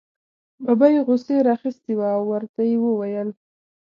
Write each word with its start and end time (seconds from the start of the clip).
ببۍ 0.63 0.95
غوسې 1.05 1.35
را 1.45 1.51
اخیستې 1.57 1.93
وه 1.97 2.07
او 2.17 2.21
ورته 2.31 2.61
یې 2.69 2.77
وویل. 2.81 3.29